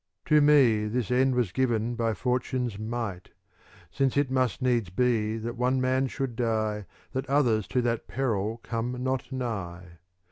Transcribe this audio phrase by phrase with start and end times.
[0.25, 3.29] To me this end was given by Fortune's might;
[3.91, 8.59] Since it must needs be that one man should die, That others to that peril
[8.63, 9.99] come not nigh.